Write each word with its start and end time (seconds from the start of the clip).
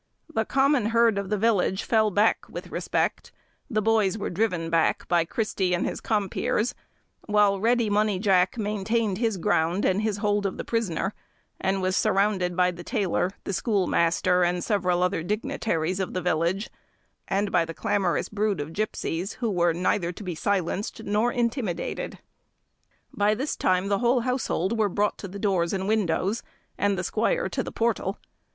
The 0.33 0.45
common 0.45 0.87
herd 0.87 1.19
of 1.19 1.29
the 1.29 1.37
village 1.37 1.83
fell 1.83 2.09
back 2.09 2.49
with 2.49 2.71
respect; 2.71 3.31
the 3.69 3.83
boys 3.83 4.17
were 4.17 4.31
driven 4.31 4.71
back 4.71 5.07
by 5.07 5.25
Christy 5.25 5.75
and 5.75 5.85
his 5.85 6.01
compeers; 6.01 6.73
while 7.27 7.59
Ready 7.59 7.87
Money 7.87 8.17
Jack 8.17 8.57
maintained 8.57 9.19
his 9.19 9.37
ground 9.37 9.85
and 9.85 10.01
his 10.01 10.17
hold 10.17 10.47
of 10.47 10.57
the 10.57 10.65
prisoner, 10.65 11.13
and 11.59 11.83
was 11.83 11.95
surrounded 11.95 12.55
by 12.57 12.71
the 12.71 12.83
tailor, 12.83 13.29
the 13.43 13.53
schoolmaster, 13.53 14.41
and 14.43 14.63
several 14.63 15.03
other 15.03 15.21
dignitaries 15.21 15.99
of 15.99 16.15
the 16.15 16.21
village, 16.23 16.71
and 17.27 17.51
by 17.51 17.63
the 17.63 17.75
clamorous 17.75 18.27
brood 18.27 18.59
of 18.59 18.73
gipsies, 18.73 19.33
who 19.33 19.51
were 19.51 19.71
neither 19.71 20.11
to 20.11 20.23
be 20.23 20.33
silenced 20.33 21.03
nor 21.03 21.31
intimidated. 21.31 22.17
By 23.13 23.35
this 23.35 23.55
time 23.55 23.87
the 23.87 23.99
whole 23.99 24.21
household 24.21 24.79
were 24.79 24.89
brought 24.89 25.19
to 25.19 25.27
the 25.27 25.37
doors 25.37 25.73
and 25.73 25.87
windows, 25.87 26.41
and 26.75 26.97
the 26.97 27.03
squire 27.03 27.47
to 27.49 27.61
the 27.61 27.71
portal. 27.71 28.17